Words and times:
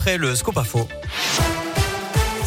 après 0.00 0.16
le 0.16 0.34
Scoop 0.34 0.56
Info. 0.56 0.88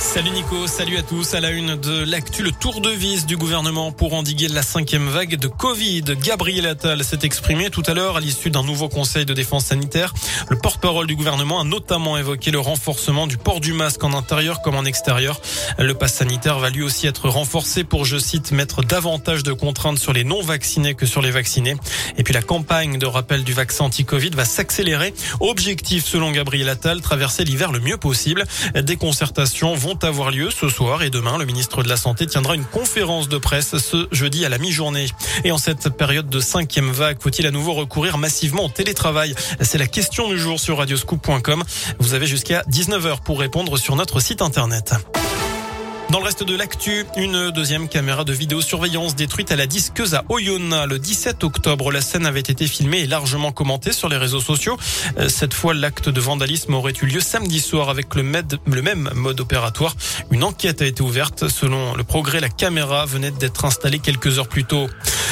Salut 0.03 0.31
Nico, 0.31 0.67
salut 0.67 0.97
à 0.97 1.01
tous. 1.01 1.33
À 1.33 1.39
la 1.39 1.49
une 1.49 1.75
de 1.75 2.03
l'actu, 2.03 2.43
le 2.43 2.51
tour 2.51 2.81
de 2.81 2.89
vis 2.89 3.25
du 3.25 3.37
gouvernement 3.37 3.91
pour 3.91 4.13
endiguer 4.13 4.49
la 4.49 4.61
cinquième 4.61 5.07
vague 5.07 5.37
de 5.37 5.47
Covid. 5.47 6.03
Gabriel 6.21 6.67
Attal 6.67 7.03
s'est 7.03 7.19
exprimé 7.23 7.69
tout 7.71 7.81
à 7.87 7.93
l'heure 7.93 8.17
à 8.17 8.19
l'issue 8.19 8.51
d'un 8.51 8.63
nouveau 8.63 8.89
conseil 8.89 9.25
de 9.25 9.33
défense 9.33 9.67
sanitaire. 9.67 10.13
Le 10.49 10.57
porte-parole 10.57 11.07
du 11.07 11.15
gouvernement 11.15 11.61
a 11.61 11.63
notamment 11.63 12.17
évoqué 12.17 12.51
le 12.51 12.59
renforcement 12.59 13.25
du 13.27 13.37
port 13.37 13.61
du 13.61 13.71
masque 13.73 14.03
en 14.03 14.13
intérieur 14.13 14.61
comme 14.61 14.75
en 14.75 14.83
extérieur. 14.83 15.41
Le 15.79 15.93
pass 15.93 16.15
sanitaire 16.15 16.59
va 16.59 16.69
lui 16.69 16.83
aussi 16.83 17.07
être 17.07 17.29
renforcé 17.29 17.83
pour, 17.83 18.05
je 18.05 18.17
cite, 18.17 18.51
mettre 18.51 18.83
davantage 18.83 19.41
de 19.41 19.53
contraintes 19.53 19.97
sur 19.97 20.13
les 20.13 20.25
non-vaccinés 20.25 20.93
que 20.93 21.07
sur 21.07 21.21
les 21.21 21.31
vaccinés. 21.31 21.75
Et 22.17 22.23
puis 22.23 22.33
la 22.33 22.43
campagne 22.43 22.99
de 22.99 23.05
rappel 23.07 23.43
du 23.43 23.53
vaccin 23.53 23.85
anti-Covid 23.85 24.31
va 24.31 24.45
s'accélérer. 24.45 25.13
Objectif, 25.39 26.05
selon 26.05 26.31
Gabriel 26.31 26.69
Attal, 26.69 27.01
traverser 27.01 27.45
l'hiver 27.45 27.71
le 27.71 27.79
mieux 27.79 27.97
possible. 27.97 28.43
Des 28.75 28.97
concertations 28.97 29.73
vont 29.73 29.92
avoir 30.01 30.31
lieu 30.31 30.49
ce 30.49 30.69
soir 30.69 31.03
et 31.03 31.09
demain. 31.09 31.37
Le 31.37 31.45
ministre 31.45 31.83
de 31.83 31.89
la 31.89 31.97
Santé 31.97 32.27
tiendra 32.27 32.55
une 32.55 32.65
conférence 32.65 33.29
de 33.29 33.37
presse 33.37 33.77
ce 33.77 34.07
jeudi 34.11 34.45
à 34.45 34.49
la 34.49 34.57
mi-journée. 34.57 35.07
Et 35.43 35.51
en 35.51 35.57
cette 35.57 35.89
période 35.89 36.29
de 36.29 36.39
cinquième 36.39 36.91
vague, 36.91 37.17
faut-il 37.21 37.45
à 37.45 37.51
nouveau 37.51 37.73
recourir 37.73 38.17
massivement 38.17 38.65
au 38.65 38.69
télétravail? 38.69 39.35
C'est 39.61 39.77
la 39.77 39.87
question 39.87 40.29
du 40.29 40.37
jour 40.37 40.59
sur 40.59 40.77
radioscoop.com. 40.77 41.63
Vous 41.99 42.13
avez 42.13 42.27
jusqu'à 42.27 42.63
19h 42.63 43.21
pour 43.23 43.39
répondre 43.39 43.77
sur 43.77 43.95
notre 43.95 44.19
site 44.19 44.41
internet. 44.41 44.93
Dans 46.13 46.19
le 46.19 46.25
reste 46.25 46.43
de 46.43 46.55
l'actu, 46.55 47.07
une 47.17 47.49
deuxième 47.49 47.89
caméra 47.89 48.23
de 48.23 48.33
vidéosurveillance 48.33 49.15
détruite 49.15 49.51
à 49.51 49.55
la 49.55 49.65
disqueuse 49.65 50.13
à 50.13 50.23
Oyonnax 50.29 50.87
le 50.87 50.99
17 50.99 51.43
octobre. 51.43 51.91
La 51.91 52.01
scène 52.01 52.27
avait 52.27 52.39
été 52.39 52.67
filmée 52.67 52.99
et 52.99 53.07
largement 53.07 53.51
commentée 53.51 53.91
sur 53.91 54.09
les 54.09 54.17
réseaux 54.17 54.39
sociaux. 54.39 54.77
Euh, 55.17 55.27
cette 55.27 55.55
fois, 55.55 55.73
l'acte 55.73 56.09
de 56.09 56.21
vandalisme 56.21 56.75
aurait 56.75 56.93
eu 57.01 57.07
lieu 57.07 57.19
samedi 57.19 57.59
soir 57.59 57.89
avec 57.89 58.13
le, 58.13 58.21
le 58.21 58.81
même 58.83 59.09
mode 59.15 59.41
opératoire. 59.41 59.95
Une 60.29 60.43
enquête 60.43 60.83
a 60.83 60.85
été 60.85 61.01
ouverte. 61.01 61.47
Selon 61.47 61.95
le 61.95 62.03
progrès, 62.03 62.39
la 62.39 62.49
caméra 62.49 63.07
venait 63.07 63.31
d'être 63.31 63.65
installée 63.65 63.97
quelques 63.97 64.37
heures 64.37 64.49
plus 64.49 64.65
tôt. 64.65 64.89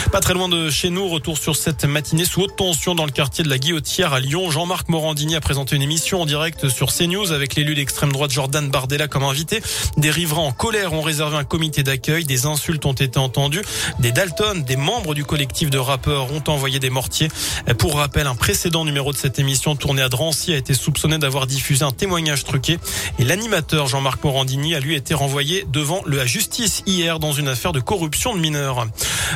Pas 0.10 0.20
très 0.20 0.34
loin 0.34 0.50
de 0.50 0.70
chez 0.70 0.90
nous, 0.90 1.08
retour 1.08 1.38
sur 1.38 1.56
cette 1.56 1.86
matinée 1.86 2.26
sous 2.26 2.42
haute 2.42 2.56
tension 2.56 2.96
dans 2.96 3.06
le 3.06 3.12
quartier 3.12 3.44
de 3.44 3.50
la 3.50 3.58
Guillotière 3.58 4.14
à 4.14 4.20
Lyon. 4.20 4.50
Jean-Marc 4.50 4.90
Morandini 4.90 5.36
a 5.36 5.42
présenté 5.42 5.76
une 5.76 5.82
émission 5.82 6.22
en 6.22 6.26
direct 6.26 6.70
sur 6.70 6.94
CNews 6.94 7.32
avec 7.32 7.56
l'élu 7.56 7.76
d'extrême 7.76 8.12
droite 8.12 8.32
Jordan 8.32 8.70
Bardella 8.70 9.08
comme 9.08 9.24
invité. 9.24 9.62
Des 9.98 10.10
riverains 10.10 10.42
en 10.42 10.52
colère 10.52 10.94
ont 10.94 11.02
réservé 11.02 11.38
un 11.38 11.44
comité 11.44 11.84
d'accueil. 11.84 12.26
Des 12.26 12.46
insultes 12.46 12.86
ont 12.86 12.94
été 12.94 13.20
entendues. 13.20 13.62
Des 14.00 14.12
Dalton, 14.12 14.64
des 14.64 14.76
membres 14.76 15.14
du 15.14 15.24
collectif 15.24 15.70
de 15.70 15.78
rappeurs 15.78 16.32
ont 16.34 16.44
envoyé 16.48 16.80
des 16.80 16.90
mortiers. 16.90 17.30
Pour 17.78 17.96
rappel, 17.96 18.28
un 18.28 18.36
précédent 18.36 18.86
numéro 18.86 19.12
de 19.12 19.18
cette 19.18 19.40
émission 19.40 19.76
tourné 19.76 20.02
à 20.02 20.10
Drancy 20.10 20.54
a 20.54 20.58
été 20.58 20.74
soupçonné 20.74 21.18
d'avoir 21.18 21.48
diffusé 21.48 21.84
un 21.84 21.92
témoignage 21.92 22.44
truqué 22.44 22.80
et 23.20 23.24
l'animateur 23.24 23.88
Jean-Marc 23.88 24.24
Morandini 24.24 24.76
a 24.76 24.80
lui 24.80 24.96
été 24.96 25.14
renvoyé 25.14 25.66
devant 25.72 26.02
la 26.06 26.26
justice 26.26 26.84
hier 26.86 27.20
dans 27.20 27.34
une 27.34 27.48
affaire 27.48 27.72
de 27.72 27.80
corruption 27.80 28.34
de 28.36 28.40
mineurs. 28.40 28.88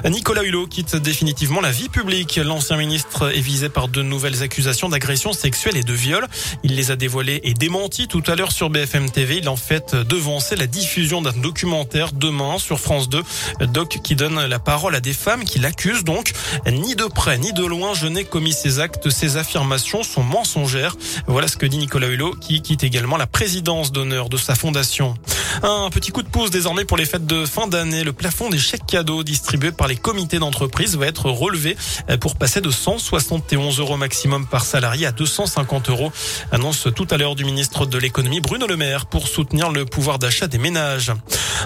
Nicolas 0.10 0.44
quitte 0.64 0.96
définitivement 0.96 1.60
la 1.60 1.72
vie 1.72 1.90
publique. 1.90 2.40
L'ancien 2.44 2.78
ministre 2.78 3.36
est 3.36 3.42
visé 3.42 3.68
par 3.68 3.90
de 3.90 4.02
nouvelles 4.02 4.42
accusations 4.42 4.88
d'agression 4.88 5.34
sexuelle 5.34 5.76
et 5.76 5.84
de 5.84 5.94
viol. 5.94 6.26
Il 6.64 6.76
les 6.76 6.92
a 6.92 6.96
dévoilées 6.96 7.42
et 7.44 7.54
démenties 7.54 8.08
tout 8.08 8.24
à 8.28 8.36
l'heure 8.36 8.52
sur 8.52 8.70
BFM 8.70 9.10
TV. 9.12 9.38
Il 9.38 9.50
en 9.50 9.58
fait 9.58 9.96
devancer 9.96 10.56
la 10.56 10.68
diffusion 10.68 11.22
d'un 11.22 11.34
documentaire 11.34 12.14
demain 12.14 12.58
sur 12.58 12.80
France 12.80 13.10
2. 13.10 13.22
Doc 13.68 14.00
qui 14.04 14.16
donne 14.16 14.46
la 14.46 14.60
parole 14.60 14.96
à 14.96 15.02
des 15.02 15.14
femmes 15.14 15.44
qui 15.44 15.60
l'accusent 15.60 16.04
donc. 16.04 16.32
Ni 16.66 16.96
de 16.96 17.06
près 17.06 17.38
ni 17.38 17.52
de 17.52 17.66
loin, 17.66 17.94
je 17.94 18.08
n'ai 18.08 18.24
commis 18.24 18.54
ces 18.54 18.80
actes. 18.80 19.10
Ces 19.10 19.38
affirmations 19.38 20.04
sont 20.04 20.24
mensongères. 20.24 20.96
Voilà 21.28 21.48
ce 21.48 21.58
que 21.58 21.66
dit 21.66 21.78
Nicolas 21.78 22.08
Hulot 22.08 22.36
qui 22.40 22.62
quitte 22.62 22.84
également 22.84 23.18
la 23.18 23.28
présidence 23.28 23.92
d'honneur 23.92 24.30
de 24.30 24.38
sa 24.38 24.56
fondation. 24.56 25.16
Un 25.64 25.90
petit 25.90 26.12
coup 26.12 26.22
de 26.22 26.28
pouce 26.28 26.52
désormais 26.52 26.86
pour 26.86 26.98
les 26.98 27.06
fêtes 27.06 27.26
de 27.26 27.46
fin 27.46 27.68
d'année. 27.68 28.04
Le 28.04 28.14
plafond 28.14 28.50
des 28.50 28.60
chèques 28.60 28.86
cadeaux 28.86 29.24
distribués 29.24 29.72
par 29.72 29.88
les 29.88 29.96
comités 29.96 30.40
d'entreprise 30.40 30.98
va 30.98 31.08
être 31.08 31.30
relevé 31.30 31.76
pour 32.20 32.36
passer 32.36 32.62
de 32.62 32.70
171 32.70 33.80
euros 33.80 33.98
maximum 33.98 34.46
par 34.48 34.66
salarié 34.66 35.06
à 35.06 35.12
250 35.12 35.90
euros. 35.90 36.12
Annonce 36.52 36.88
tout 36.96 37.08
à 37.10 37.18
l'heure 37.18 37.36
du 37.36 37.46
ministre 37.46 37.86
de 37.86 37.98
l'économie 37.98 38.42
Bruno 38.42 38.68
Le 38.68 38.78
Maire 38.78 39.06
pour 39.06 39.28
soutenir 39.28 39.72
le 39.72 39.86
pouvoir 39.86 40.20
d'achat 40.20 40.48
des 40.48 40.58
ménages. 40.58 41.12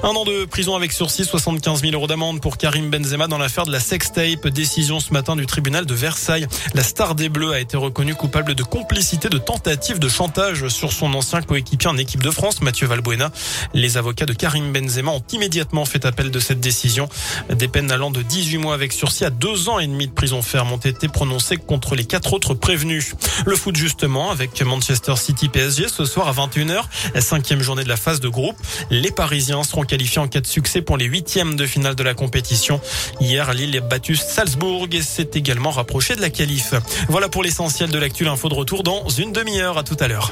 Un 0.01 0.11
an 0.11 0.23
de 0.23 0.45
prison 0.45 0.77
avec 0.77 0.93
sursis, 0.93 1.25
75 1.25 1.81
000 1.81 1.93
euros 1.93 2.07
d'amende 2.07 2.39
pour 2.39 2.57
Karim 2.57 2.89
Benzema 2.89 3.27
dans 3.27 3.37
l'affaire 3.37 3.65
de 3.65 3.71
la 3.73 3.81
sextape. 3.81 4.47
Décision 4.47 5.01
ce 5.01 5.11
matin 5.11 5.35
du 5.35 5.45
tribunal 5.45 5.85
de 5.85 5.93
Versailles. 5.93 6.47
La 6.73 6.83
star 6.83 7.15
des 7.15 7.27
Bleus 7.27 7.51
a 7.51 7.59
été 7.59 7.75
reconnue 7.75 8.15
coupable 8.15 8.55
de 8.55 8.63
complicité 8.63 9.27
de 9.27 9.37
tentative 9.37 9.99
de 9.99 10.07
chantage 10.07 10.69
sur 10.69 10.93
son 10.93 11.13
ancien 11.15 11.41
coéquipier 11.41 11.89
en 11.89 11.97
équipe 11.97 12.23
de 12.23 12.31
France, 12.31 12.61
Mathieu 12.61 12.87
Valbuena. 12.87 13.29
Les 13.73 13.97
avocats 13.97 14.25
de 14.25 14.31
Karim 14.31 14.71
Benzema 14.71 15.11
ont 15.11 15.23
immédiatement 15.33 15.83
fait 15.83 16.05
appel 16.05 16.31
de 16.31 16.39
cette 16.39 16.61
décision. 16.61 17.09
Des 17.53 17.67
peines 17.67 17.91
allant 17.91 18.09
de 18.09 18.21
18 18.21 18.57
mois 18.57 18.75
avec 18.75 18.93
sursis 18.93 19.25
à 19.25 19.29
deux 19.29 19.67
ans 19.67 19.79
et 19.79 19.87
demi 19.87 20.07
de 20.07 20.13
prison 20.13 20.41
ferme 20.41 20.71
ont 20.71 20.77
été 20.77 21.09
prononcées 21.09 21.57
contre 21.57 21.95
les 21.95 22.05
quatre 22.05 22.31
autres 22.31 22.53
prévenus. 22.53 23.15
Le 23.45 23.55
foot 23.57 23.75
justement 23.75 24.31
avec 24.31 24.61
Manchester 24.61 25.17
City 25.17 25.49
PSG 25.49 25.89
ce 25.89 26.05
soir 26.05 26.29
à 26.29 26.31
21h, 26.31 26.83
la 27.13 27.21
cinquième 27.21 27.61
journée 27.61 27.83
de 27.83 27.89
la 27.89 27.97
phase 27.97 28.21
de 28.21 28.29
groupe. 28.29 28.55
Les 28.89 29.11
Parisiens 29.11 29.63
seront 29.63 29.88
qualifiés 29.89 30.21
en 30.21 30.27
cas 30.27 30.39
de 30.39 30.47
succès 30.47 30.81
pour 30.83 30.97
les 30.97 31.05
huitièmes 31.05 31.55
de 31.55 31.65
finale 31.65 31.95
de 31.95 32.03
la 32.03 32.13
compétition. 32.13 32.79
Hier, 33.19 33.51
Lille 33.53 33.75
a 33.75 33.81
battu 33.81 34.15
Salzbourg 34.15 34.87
et 34.91 35.01
s'est 35.01 35.31
également 35.33 35.71
rapproché 35.71 36.15
de 36.15 36.21
la 36.21 36.29
qualif. 36.29 36.75
Voilà 37.09 37.27
pour 37.27 37.41
l'essentiel 37.41 37.89
de 37.89 37.97
l'actu. 37.97 38.27
Info 38.27 38.49
de 38.49 38.53
retour 38.53 38.83
dans 38.83 39.09
une 39.09 39.33
demi-heure. 39.33 39.79
À 39.79 39.83
tout 39.83 39.97
à 39.99 40.07
l'heure. 40.07 40.31